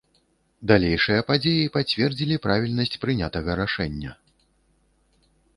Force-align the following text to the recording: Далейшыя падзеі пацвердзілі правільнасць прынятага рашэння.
Далейшыя 0.71 1.25
падзеі 1.27 1.67
пацвердзілі 1.75 2.39
правільнасць 2.45 2.97
прынятага 3.05 3.49
рашэння. 3.63 4.19